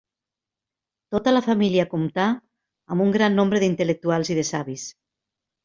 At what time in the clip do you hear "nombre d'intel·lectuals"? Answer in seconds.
3.43-4.35